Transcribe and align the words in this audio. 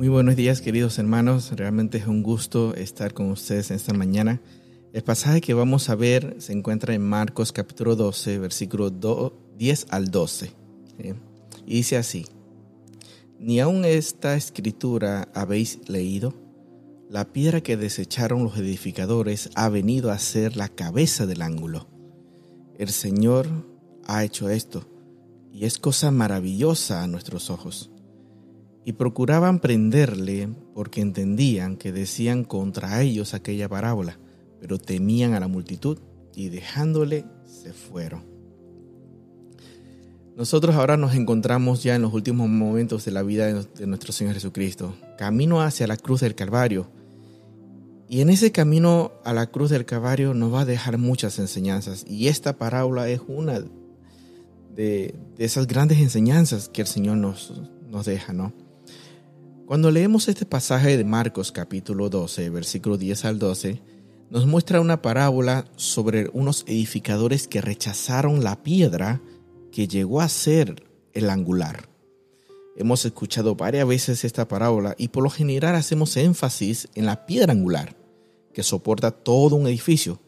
Muy 0.00 0.08
buenos 0.08 0.34
días 0.34 0.62
queridos 0.62 0.98
hermanos, 0.98 1.52
realmente 1.54 1.98
es 1.98 2.06
un 2.06 2.22
gusto 2.22 2.74
estar 2.74 3.12
con 3.12 3.30
ustedes 3.30 3.70
esta 3.70 3.92
mañana. 3.92 4.40
El 4.94 5.02
pasaje 5.02 5.42
que 5.42 5.52
vamos 5.52 5.90
a 5.90 5.94
ver 5.94 6.36
se 6.38 6.54
encuentra 6.54 6.94
en 6.94 7.02
Marcos 7.02 7.52
capítulo 7.52 7.96
12, 7.96 8.38
versículo 8.38 8.88
10 9.58 9.86
al 9.90 10.10
12. 10.10 10.52
Y 11.66 11.74
dice 11.74 11.98
así, 11.98 12.24
¿ni 13.38 13.60
aún 13.60 13.84
esta 13.84 14.36
escritura 14.36 15.28
habéis 15.34 15.86
leído? 15.86 16.32
La 17.10 17.30
piedra 17.30 17.60
que 17.60 17.76
desecharon 17.76 18.42
los 18.42 18.56
edificadores 18.56 19.50
ha 19.54 19.68
venido 19.68 20.10
a 20.10 20.18
ser 20.18 20.56
la 20.56 20.70
cabeza 20.70 21.26
del 21.26 21.42
ángulo. 21.42 21.88
El 22.78 22.88
Señor 22.88 23.48
ha 24.06 24.24
hecho 24.24 24.48
esto, 24.48 24.82
y 25.52 25.66
es 25.66 25.76
cosa 25.76 26.10
maravillosa 26.10 27.02
a 27.02 27.06
nuestros 27.06 27.50
ojos 27.50 27.89
y 28.84 28.92
procuraban 28.94 29.60
prenderle 29.60 30.48
porque 30.74 31.00
entendían 31.00 31.76
que 31.76 31.92
decían 31.92 32.44
contra 32.44 33.02
ellos 33.02 33.34
aquella 33.34 33.68
parábola, 33.68 34.18
pero 34.60 34.78
temían 34.78 35.34
a 35.34 35.40
la 35.40 35.48
multitud 35.48 35.98
y 36.34 36.48
dejándole 36.48 37.24
se 37.44 37.72
fueron. 37.72 38.30
Nosotros 40.36 40.74
ahora 40.74 40.96
nos 40.96 41.14
encontramos 41.14 41.82
ya 41.82 41.94
en 41.94 42.02
los 42.02 42.14
últimos 42.14 42.48
momentos 42.48 43.04
de 43.04 43.10
la 43.10 43.22
vida 43.22 43.52
de 43.52 43.86
nuestro 43.86 44.12
Señor 44.12 44.34
Jesucristo, 44.34 44.94
camino 45.18 45.60
hacia 45.60 45.86
la 45.86 45.98
cruz 45.98 46.20
del 46.20 46.34
Calvario. 46.34 46.88
Y 48.08 48.22
en 48.22 48.30
ese 48.30 48.50
camino 48.50 49.12
a 49.24 49.34
la 49.34 49.48
cruz 49.48 49.70
del 49.70 49.84
Calvario 49.84 50.32
nos 50.32 50.52
va 50.52 50.62
a 50.62 50.64
dejar 50.64 50.96
muchas 50.96 51.38
enseñanzas. 51.38 52.04
Y 52.08 52.28
esta 52.28 52.56
parábola 52.56 53.08
es 53.08 53.20
una 53.28 53.62
de, 54.74 55.14
esas 55.36 55.66
grandes 55.66 55.98
enseñanzas 55.98 56.70
que 56.70 56.80
el 56.80 56.88
Señor 56.88 57.18
nos, 57.18 57.52
nos 57.88 58.06
deja, 58.06 58.32
¿no? 58.32 58.54
Cuando 59.70 59.92
leemos 59.92 60.26
este 60.26 60.46
pasaje 60.46 60.96
de 60.96 61.04
Marcos 61.04 61.52
capítulo 61.52 62.10
12, 62.10 62.50
versículo 62.50 62.98
10 62.98 63.24
al 63.24 63.38
12, 63.38 63.80
nos 64.28 64.44
muestra 64.44 64.80
una 64.80 65.00
parábola 65.00 65.64
sobre 65.76 66.28
unos 66.32 66.64
edificadores 66.66 67.46
que 67.46 67.60
rechazaron 67.60 68.42
la 68.42 68.64
piedra 68.64 69.22
que 69.70 69.86
llegó 69.86 70.22
a 70.22 70.28
ser 70.28 70.82
el 71.12 71.30
angular. 71.30 71.88
Hemos 72.74 73.04
escuchado 73.04 73.54
varias 73.54 73.86
veces 73.86 74.24
esta 74.24 74.48
parábola 74.48 74.96
y 74.98 75.06
por 75.06 75.22
lo 75.22 75.30
general 75.30 75.76
hacemos 75.76 76.16
énfasis 76.16 76.88
en 76.96 77.06
la 77.06 77.24
piedra 77.24 77.52
angular, 77.52 77.94
que 78.52 78.64
soporta 78.64 79.12
todo 79.12 79.54
un 79.54 79.68
edificio. 79.68 80.18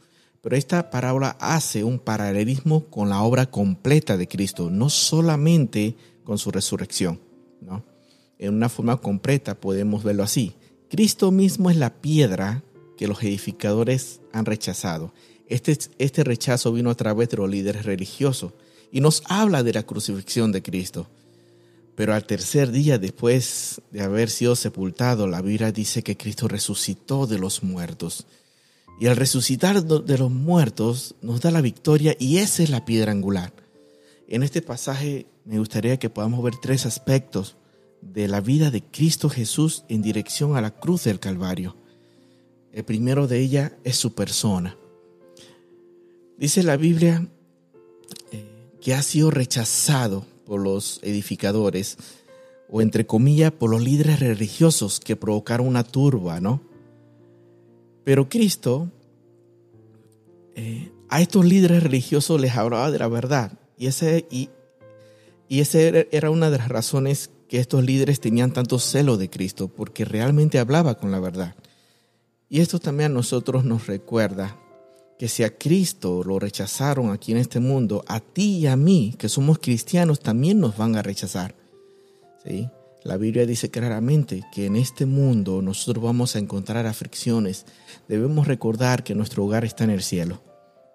Pero 0.40 0.54
esta 0.54 0.88
parábola 0.88 1.36
hace 1.40 1.82
un 1.82 1.98
paralelismo 1.98 2.84
con 2.90 3.08
la 3.08 3.22
obra 3.22 3.46
completa 3.46 4.16
de 4.16 4.28
Cristo, 4.28 4.70
no 4.70 4.88
solamente 4.88 5.96
con 6.22 6.38
su 6.38 6.52
resurrección. 6.52 7.18
¿no? 7.60 7.90
En 8.42 8.54
una 8.54 8.68
forma 8.68 8.96
completa, 8.96 9.54
podemos 9.54 10.02
verlo 10.02 10.24
así. 10.24 10.54
Cristo 10.90 11.30
mismo 11.30 11.70
es 11.70 11.76
la 11.76 11.94
piedra 12.00 12.64
que 12.96 13.06
los 13.06 13.22
edificadores 13.22 14.20
han 14.32 14.46
rechazado. 14.46 15.14
Este, 15.46 15.78
este 15.98 16.24
rechazo 16.24 16.72
vino 16.72 16.90
a 16.90 16.96
través 16.96 17.28
de 17.28 17.36
los 17.36 17.48
líderes 17.48 17.84
religiosos 17.84 18.52
y 18.90 19.00
nos 19.00 19.22
habla 19.26 19.62
de 19.62 19.72
la 19.72 19.84
crucifixión 19.84 20.50
de 20.50 20.60
Cristo. 20.60 21.06
Pero 21.94 22.14
al 22.14 22.24
tercer 22.24 22.72
día 22.72 22.98
después 22.98 23.80
de 23.92 24.02
haber 24.02 24.28
sido 24.28 24.56
sepultado, 24.56 25.28
la 25.28 25.40
Biblia 25.40 25.70
dice 25.70 26.02
que 26.02 26.16
Cristo 26.16 26.48
resucitó 26.48 27.28
de 27.28 27.38
los 27.38 27.62
muertos. 27.62 28.26
Y 28.98 29.06
al 29.06 29.16
resucitar 29.16 29.84
de 29.84 30.18
los 30.18 30.30
muertos 30.32 31.14
nos 31.22 31.40
da 31.40 31.52
la 31.52 31.60
victoria 31.60 32.16
y 32.18 32.38
esa 32.38 32.64
es 32.64 32.70
la 32.70 32.84
piedra 32.84 33.12
angular. 33.12 33.52
En 34.26 34.42
este 34.42 34.62
pasaje 34.62 35.26
me 35.44 35.60
gustaría 35.60 35.98
que 36.00 36.10
podamos 36.10 36.42
ver 36.42 36.54
tres 36.60 36.86
aspectos 36.86 37.56
de 38.02 38.28
la 38.28 38.40
vida 38.40 38.70
de 38.70 38.82
Cristo 38.82 39.30
Jesús 39.30 39.84
en 39.88 40.02
dirección 40.02 40.56
a 40.56 40.60
la 40.60 40.72
cruz 40.72 41.04
del 41.04 41.20
Calvario. 41.20 41.76
El 42.72 42.84
primero 42.84 43.26
de 43.26 43.40
ella 43.40 43.78
es 43.84 43.96
su 43.96 44.14
persona. 44.14 44.76
Dice 46.36 46.62
la 46.62 46.76
Biblia 46.76 47.26
eh, 48.32 48.44
que 48.80 48.94
ha 48.94 49.02
sido 49.02 49.30
rechazado 49.30 50.26
por 50.44 50.60
los 50.60 51.00
edificadores 51.02 51.96
o 52.68 52.82
entre 52.82 53.06
comillas 53.06 53.52
por 53.52 53.70
los 53.70 53.82
líderes 53.82 54.20
religiosos 54.20 54.98
que 54.98 55.14
provocaron 55.14 55.68
una 55.68 55.84
turba, 55.84 56.40
¿no? 56.40 56.62
Pero 58.04 58.28
Cristo 58.28 58.90
eh, 60.56 60.90
a 61.08 61.20
estos 61.20 61.44
líderes 61.44 61.82
religiosos 61.82 62.40
les 62.40 62.56
hablaba 62.56 62.90
de 62.90 62.98
la 62.98 63.08
verdad 63.08 63.52
y 63.78 63.86
ese 63.86 64.26
y, 64.30 64.50
y 65.48 65.60
ese 65.60 66.08
era 66.10 66.30
una 66.30 66.50
de 66.50 66.58
las 66.58 66.68
razones 66.68 67.30
que 67.52 67.58
estos 67.58 67.84
líderes 67.84 68.18
tenían 68.18 68.54
tanto 68.54 68.78
celo 68.78 69.18
de 69.18 69.28
Cristo, 69.28 69.68
porque 69.68 70.06
realmente 70.06 70.58
hablaba 70.58 70.94
con 70.94 71.10
la 71.10 71.20
verdad. 71.20 71.54
Y 72.48 72.60
esto 72.60 72.78
también 72.78 73.10
a 73.10 73.14
nosotros 73.16 73.62
nos 73.62 73.88
recuerda 73.88 74.58
que 75.18 75.28
si 75.28 75.42
a 75.44 75.58
Cristo 75.58 76.22
lo 76.24 76.38
rechazaron 76.38 77.10
aquí 77.10 77.30
en 77.32 77.36
este 77.36 77.60
mundo, 77.60 78.06
a 78.08 78.20
ti 78.20 78.60
y 78.60 78.68
a 78.68 78.76
mí, 78.76 79.14
que 79.18 79.28
somos 79.28 79.58
cristianos, 79.58 80.20
también 80.20 80.60
nos 80.60 80.78
van 80.78 80.96
a 80.96 81.02
rechazar. 81.02 81.54
¿Sí? 82.42 82.70
La 83.04 83.18
Biblia 83.18 83.44
dice 83.44 83.70
claramente 83.70 84.44
que 84.50 84.64
en 84.64 84.76
este 84.76 85.04
mundo 85.04 85.60
nosotros 85.60 86.02
vamos 86.02 86.34
a 86.34 86.38
encontrar 86.38 86.86
aflicciones. 86.86 87.66
Debemos 88.08 88.46
recordar 88.46 89.04
que 89.04 89.14
nuestro 89.14 89.44
hogar 89.44 89.66
está 89.66 89.84
en 89.84 89.90
el 89.90 90.02
cielo, 90.02 90.40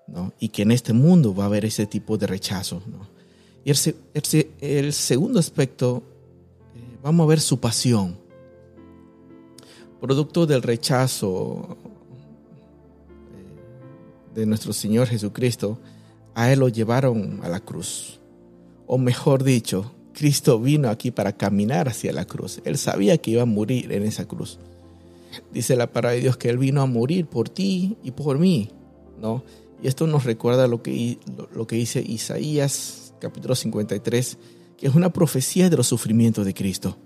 ¿no? 0.07 0.33
Y 0.39 0.49
que 0.49 0.63
en 0.63 0.71
este 0.71 0.93
mundo 0.93 1.35
va 1.35 1.43
a 1.43 1.47
haber 1.47 1.65
ese 1.65 1.85
tipo 1.85 2.17
de 2.17 2.25
rechazo, 2.25 2.81
¿no? 2.87 3.07
Y 3.63 3.69
el, 3.69 3.77
el, 4.15 4.47
el 4.59 4.93
segundo 4.93 5.39
aspecto 5.39 6.16
Vamos 7.03 7.25
a 7.25 7.27
ver 7.27 7.39
su 7.39 7.59
pasión. 7.59 8.17
Producto 10.01 10.45
del 10.45 10.61
rechazo 10.61 11.77
eh, 13.33 14.35
de 14.35 14.45
nuestro 14.45 14.73
Señor 14.73 15.07
Jesucristo, 15.07 15.79
a 16.35 16.51
Él 16.51 16.59
lo 16.59 16.69
llevaron 16.69 17.39
a 17.43 17.49
la 17.49 17.59
cruz. 17.59 18.19
O 18.85 18.97
mejor 18.97 19.43
dicho, 19.43 19.91
Cristo 20.13 20.59
vino 20.59 20.89
aquí 20.89 21.11
para 21.11 21.33
caminar 21.33 21.87
hacia 21.87 22.13
la 22.13 22.25
cruz. 22.25 22.61
Él 22.65 22.77
sabía 22.77 23.17
que 23.17 23.31
iba 23.31 23.43
a 23.43 23.45
morir 23.45 23.91
en 23.91 24.03
esa 24.03 24.27
cruz. 24.27 24.59
Dice 25.53 25.75
la 25.75 25.91
palabra 25.91 26.11
de 26.11 26.21
Dios 26.21 26.37
que 26.37 26.49
Él 26.49 26.57
vino 26.57 26.81
a 26.81 26.85
morir 26.85 27.27
por 27.27 27.49
ti 27.49 27.97
y 28.03 28.11
por 28.11 28.39
mí, 28.39 28.69
¿no? 29.19 29.43
Y 29.81 29.87
esto 29.87 30.07
nos 30.07 30.23
recuerda 30.23 30.67
lo 30.67 30.81
que, 30.81 31.19
lo 31.53 31.67
que 31.67 31.75
dice 31.75 32.01
Isaías 32.01 33.13
capítulo 33.19 33.55
53, 33.55 34.37
que 34.77 34.87
es 34.87 34.95
una 34.95 35.11
profecía 35.11 35.69
de 35.69 35.77
los 35.77 35.87
sufrimientos 35.87 36.45
de 36.45 36.53
Cristo. 36.53 36.97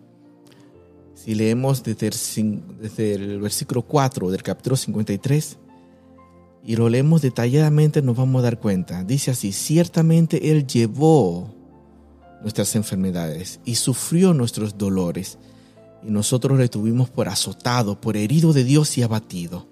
Si 1.15 1.35
leemos 1.35 1.83
desde 1.83 3.13
el, 3.13 3.39
versículo 3.39 3.83
4 3.83 4.31
del 4.31 4.43
capítulo 4.43 4.75
53 4.75 5.57
y 6.65 6.75
lo 6.75 6.89
leemos 6.89 7.21
detalladamente, 7.21 8.01
nos 8.01 8.17
vamos 8.17 8.39
a 8.39 8.43
dar 8.43 8.59
cuenta. 8.59 9.03
Dice 9.03 9.31
así, 9.31 9.51
ciertamente 9.51 10.51
Él 10.51 10.67
llevó 10.67 11.53
nuestras 12.41 12.75
enfermedades 12.75 13.59
y 13.65 13.75
sufrió 13.75 14.33
nuestros 14.33 14.77
dolores, 14.77 15.37
y 16.03 16.09
nosotros 16.09 16.57
le 16.57 16.67
tuvimos 16.67 17.09
por 17.09 17.29
azotado, 17.29 18.01
por 18.01 18.17
herido 18.17 18.51
de 18.51 18.63
Dios 18.63 18.97
y 18.97 19.03
abatido. 19.03 19.67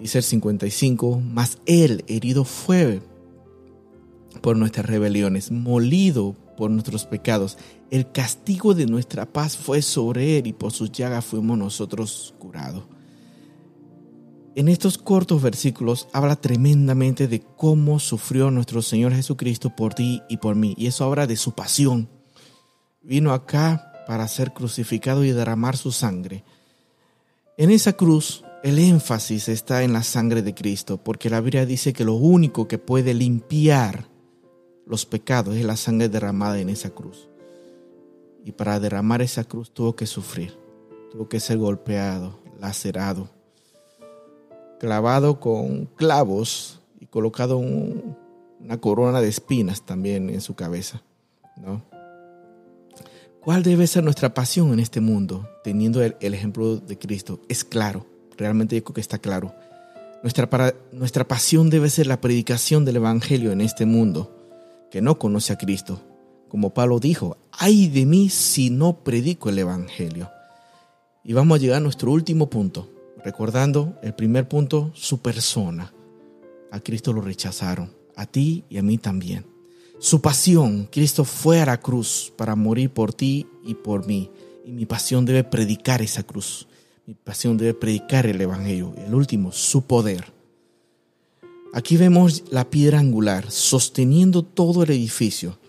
Dice 0.00 0.18
el 0.18 0.24
55, 0.24 1.20
mas 1.20 1.58
Él 1.66 2.04
herido 2.08 2.44
fue 2.44 3.02
por 4.40 4.56
nuestras 4.56 4.86
rebeliones, 4.86 5.50
molido 5.50 6.36
por 6.56 6.70
nuestros 6.70 7.06
pecados. 7.06 7.58
El 7.90 8.10
castigo 8.12 8.74
de 8.74 8.86
nuestra 8.86 9.26
paz 9.26 9.56
fue 9.56 9.82
sobre 9.82 10.38
él 10.38 10.46
y 10.46 10.52
por 10.52 10.72
sus 10.72 10.92
llagas 10.92 11.24
fuimos 11.24 11.58
nosotros 11.58 12.34
curados. 12.38 12.84
En 14.56 14.68
estos 14.68 14.98
cortos 14.98 15.40
versículos 15.40 16.08
habla 16.12 16.36
tremendamente 16.36 17.28
de 17.28 17.40
cómo 17.40 17.98
sufrió 18.00 18.50
nuestro 18.50 18.82
Señor 18.82 19.14
Jesucristo 19.14 19.74
por 19.74 19.94
ti 19.94 20.22
y 20.28 20.38
por 20.38 20.56
mí. 20.56 20.74
Y 20.76 20.86
eso 20.86 21.04
habla 21.04 21.26
de 21.26 21.36
su 21.36 21.52
pasión. 21.52 22.08
Vino 23.02 23.32
acá 23.32 23.92
para 24.06 24.26
ser 24.28 24.52
crucificado 24.52 25.24
y 25.24 25.30
derramar 25.30 25.76
su 25.76 25.92
sangre. 25.92 26.44
En 27.56 27.70
esa 27.70 27.92
cruz 27.92 28.44
el 28.62 28.78
énfasis 28.78 29.48
está 29.48 29.82
en 29.82 29.94
la 29.94 30.02
sangre 30.02 30.42
de 30.42 30.54
Cristo, 30.54 30.98
porque 30.98 31.30
la 31.30 31.40
Biblia 31.40 31.64
dice 31.64 31.94
que 31.94 32.04
lo 32.04 32.14
único 32.14 32.68
que 32.68 32.76
puede 32.76 33.14
limpiar 33.14 34.09
los 34.90 35.06
pecados 35.06 35.54
es 35.54 35.64
la 35.64 35.76
sangre 35.76 36.08
derramada 36.08 36.58
en 36.58 36.68
esa 36.68 36.90
cruz. 36.90 37.28
Y 38.44 38.50
para 38.50 38.80
derramar 38.80 39.22
esa 39.22 39.44
cruz 39.44 39.70
tuvo 39.70 39.94
que 39.94 40.04
sufrir, 40.04 40.58
tuvo 41.12 41.28
que 41.28 41.38
ser 41.38 41.58
golpeado, 41.58 42.40
lacerado, 42.60 43.28
clavado 44.80 45.38
con 45.38 45.86
clavos 45.94 46.80
y 46.98 47.06
colocado 47.06 47.58
una 47.58 48.80
corona 48.80 49.20
de 49.20 49.28
espinas 49.28 49.82
también 49.82 50.28
en 50.28 50.40
su 50.40 50.56
cabeza. 50.56 51.00
¿no? 51.56 51.82
¿Cuál 53.40 53.62
debe 53.62 53.86
ser 53.86 54.02
nuestra 54.02 54.34
pasión 54.34 54.72
en 54.72 54.80
este 54.80 55.00
mundo? 55.00 55.48
Teniendo 55.62 56.02
el, 56.02 56.34
ejemplo 56.34 56.78
de 56.78 56.98
Cristo. 56.98 57.38
Es 57.48 57.62
claro, 57.62 58.06
realmente 58.36 58.74
yo 58.74 58.82
creo 58.82 58.94
que 58.94 59.00
está 59.00 59.18
claro. 59.18 59.54
Nuestra, 60.24 60.50
para, 60.50 60.74
nuestra 60.90 61.28
pasión 61.28 61.70
debe 61.70 61.90
ser 61.90 62.08
la 62.08 62.20
predicación 62.20 62.84
del 62.84 62.96
Evangelio 62.96 63.52
en 63.52 63.60
este 63.60 63.86
mundo 63.86 64.38
que 64.90 65.00
no 65.00 65.18
conoce 65.18 65.52
a 65.52 65.58
Cristo. 65.58 66.00
Como 66.48 66.74
Pablo 66.74 66.98
dijo, 66.98 67.36
ay 67.52 67.88
de 67.88 68.06
mí 68.06 68.28
si 68.28 68.70
no 68.70 69.04
predico 69.04 69.48
el 69.48 69.58
Evangelio. 69.58 70.30
Y 71.22 71.32
vamos 71.32 71.56
a 71.56 71.60
llegar 71.60 71.76
a 71.76 71.80
nuestro 71.80 72.10
último 72.10 72.50
punto, 72.50 72.90
recordando 73.24 73.98
el 74.02 74.14
primer 74.14 74.48
punto, 74.48 74.90
su 74.94 75.20
persona. 75.20 75.92
A 76.72 76.80
Cristo 76.80 77.12
lo 77.12 77.20
rechazaron, 77.20 77.92
a 78.16 78.26
ti 78.26 78.64
y 78.68 78.78
a 78.78 78.82
mí 78.82 78.98
también. 78.98 79.46
Su 79.98 80.22
pasión, 80.22 80.88
Cristo 80.90 81.24
fue 81.24 81.60
a 81.60 81.66
la 81.66 81.78
cruz 81.78 82.32
para 82.36 82.56
morir 82.56 82.90
por 82.90 83.12
ti 83.12 83.46
y 83.62 83.74
por 83.74 84.06
mí. 84.06 84.30
Y 84.64 84.72
mi 84.72 84.86
pasión 84.86 85.26
debe 85.26 85.44
predicar 85.44 86.00
esa 86.00 86.22
cruz. 86.22 86.66
Mi 87.06 87.14
pasión 87.14 87.58
debe 87.58 87.74
predicar 87.74 88.24
el 88.26 88.40
Evangelio. 88.40 88.94
Y 88.96 89.00
el 89.02 89.14
último, 89.14 89.52
su 89.52 89.82
poder. 89.82 90.32
Aquí 91.72 91.96
vemos 91.96 92.42
la 92.50 92.68
piedra 92.68 92.98
angular 92.98 93.48
sosteniendo 93.48 94.42
todo 94.42 94.82
el 94.82 94.90
edificio. 94.90 95.60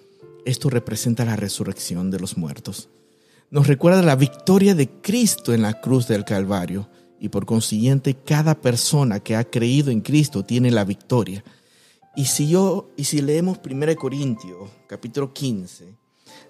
Esto 0.45 0.71
representa 0.71 1.25
la 1.25 1.36
resurrección 1.36 2.09
de 2.09 2.19
los 2.19 2.38
muertos. 2.38 2.89
Nos 3.51 3.68
recuerda 3.68 4.01
la 4.01 4.15
victoria 4.15 4.74
de 4.74 4.89
Cristo 4.89 5.53
en 5.53 5.62
la 5.62 5.80
cruz 5.80 6.07
del 6.07 6.25
Calvario 6.25 6.89
y 7.19 7.30
por 7.30 7.45
consiguiente 7.45 8.15
cada 8.15 8.59
persona 8.59 9.19
que 9.19 9.36
ha 9.36 9.44
creído 9.44 9.92
en 9.92 10.01
Cristo 10.01 10.44
tiene 10.44 10.71
la 10.71 10.86
victoria. 10.86 11.44
Y 12.15 12.25
si 12.25 12.50
yo 12.50 12.89
y 12.97 13.04
si 13.04 13.21
leemos 13.21 13.59
1 13.63 13.95
Corintios 13.95 14.71
capítulo 14.88 15.31
15, 15.31 15.95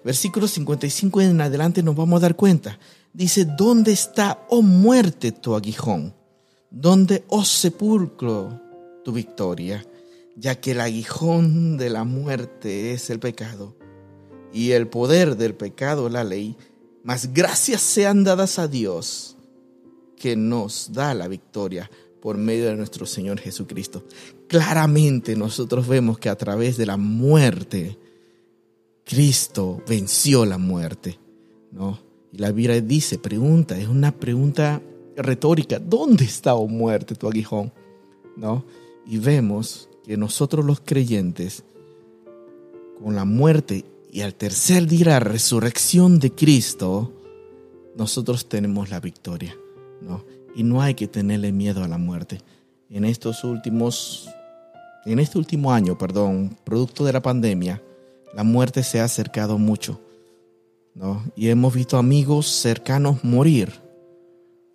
versículo 0.02 0.48
55 0.48 1.20
en 1.20 1.40
adelante 1.42 1.82
nos 1.82 1.94
vamos 1.94 2.16
a 2.16 2.22
dar 2.22 2.36
cuenta. 2.36 2.78
Dice, 3.12 3.44
"¿Dónde 3.44 3.92
está, 3.92 4.46
oh 4.48 4.62
muerte, 4.62 5.30
tu 5.30 5.54
aguijón? 5.54 6.14
¿Dónde, 6.70 7.24
oh 7.28 7.44
sepulcro, 7.44 8.71
tu 9.04 9.12
victoria? 9.12 9.84
Ya 10.36 10.60
que 10.60 10.72
el 10.72 10.80
aguijón 10.80 11.76
de 11.76 11.90
la 11.90 12.04
muerte 12.04 12.92
es 12.92 13.10
el 13.10 13.18
pecado 13.18 13.74
y 14.52 14.72
el 14.72 14.88
poder 14.88 15.36
del 15.36 15.54
pecado 15.54 16.08
la 16.08 16.24
ley, 16.24 16.56
mas 17.02 17.32
gracias 17.32 17.80
sean 17.80 18.24
dadas 18.24 18.58
a 18.58 18.68
Dios 18.68 19.36
que 20.16 20.36
nos 20.36 20.92
da 20.92 21.14
la 21.14 21.28
victoria 21.28 21.90
por 22.20 22.38
medio 22.38 22.66
de 22.66 22.76
nuestro 22.76 23.06
Señor 23.06 23.40
Jesucristo. 23.40 24.04
Claramente 24.46 25.34
nosotros 25.34 25.88
vemos 25.88 26.18
que 26.18 26.28
a 26.28 26.36
través 26.36 26.76
de 26.76 26.86
la 26.86 26.96
muerte, 26.96 27.98
Cristo 29.04 29.82
venció 29.88 30.46
la 30.46 30.58
muerte, 30.58 31.18
¿no? 31.72 31.98
Y 32.30 32.38
la 32.38 32.52
Biblia 32.52 32.80
dice, 32.80 33.18
pregunta, 33.18 33.76
es 33.76 33.88
una 33.88 34.12
pregunta 34.12 34.80
retórica, 35.16 35.78
¿dónde 35.78 36.24
está, 36.24 36.54
oh 36.54 36.68
muerte, 36.68 37.14
tu 37.14 37.28
aguijón? 37.28 37.72
¿No? 38.36 38.64
Y 39.06 39.18
vemos 39.18 39.88
que 40.04 40.16
nosotros 40.16 40.64
los 40.64 40.80
creyentes, 40.80 41.64
con 43.02 43.14
la 43.14 43.24
muerte 43.24 43.84
y 44.10 44.20
al 44.20 44.34
tercer 44.34 44.86
día 44.86 45.06
la 45.06 45.20
resurrección 45.20 46.18
de 46.18 46.32
Cristo, 46.32 47.12
nosotros 47.96 48.48
tenemos 48.48 48.90
la 48.90 49.00
victoria, 49.00 49.56
¿no? 50.00 50.24
y 50.54 50.62
no 50.62 50.82
hay 50.82 50.94
que 50.94 51.08
tenerle 51.08 51.52
miedo 51.52 51.82
a 51.82 51.88
la 51.88 51.98
muerte. 51.98 52.40
En 52.90 53.04
estos 53.04 53.44
últimos, 53.44 54.28
en 55.04 55.18
este 55.18 55.38
último 55.38 55.72
año, 55.72 55.96
perdón, 55.96 56.56
producto 56.64 57.04
de 57.04 57.12
la 57.12 57.22
pandemia, 57.22 57.82
la 58.34 58.44
muerte 58.44 58.82
se 58.82 59.00
ha 59.00 59.04
acercado 59.04 59.58
mucho, 59.58 60.00
¿no? 60.94 61.22
Y 61.36 61.48
hemos 61.48 61.74
visto 61.74 61.96
amigos 61.96 62.46
cercanos 62.46 63.24
morir, 63.24 63.72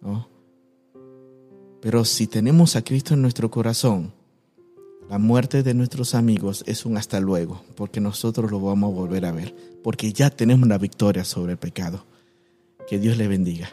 ¿no? 0.02 0.28
Pero 1.82 2.06
si 2.06 2.28
tenemos 2.28 2.76
a 2.76 2.84
Cristo 2.84 3.14
en 3.14 3.22
nuestro 3.22 3.52
corazón, 3.52 4.14
la 5.10 5.18
muerte 5.20 5.64
de 5.64 5.74
nuestros 5.74 6.16
amigos 6.16 6.64
es 6.68 6.86
un 6.86 6.98
hasta 6.98 7.20
luego, 7.20 7.64
porque 7.76 8.02
nosotros 8.02 8.52
lo 8.52 8.60
vamos 8.60 8.92
a 8.92 8.96
volver 8.96 9.26
a 9.26 9.32
ver, 9.32 9.56
porque 9.84 10.12
ya 10.12 10.30
tenemos 10.30 10.66
una 10.66 10.78
victoria 10.78 11.24
sobre 11.24 11.54
el 11.54 11.58
pecado. 11.58 12.06
Que 12.90 13.00
Dios 13.00 13.18
le 13.18 13.28
bendiga. 13.28 13.70